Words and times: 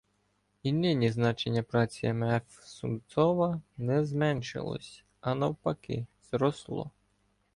І 0.63 0.73
нині 0.73 1.11
значення 1.11 1.63
праці 1.63 2.07
М. 2.07 2.23
Ф. 2.23 2.59
Сумцова 2.63 3.61
не 3.77 4.05
зменшилося, 4.05 5.03
а 5.19 5.35
навпаки, 5.35 6.05
зросло. 6.31 6.91